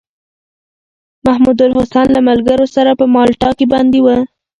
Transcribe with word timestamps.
محمودالحسن 1.25 2.05
له 2.15 2.19
ملګرو 2.29 2.65
سره 2.75 2.91
په 2.99 3.05
مالټا 3.13 3.49
کې 3.57 3.65
بندي 3.73 3.99
و. 4.03 4.07